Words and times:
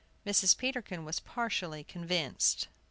Mrs. 0.25 0.57
Peterkin 0.57 1.05
was 1.05 1.19
partially 1.19 1.83
convinced. 1.83 2.67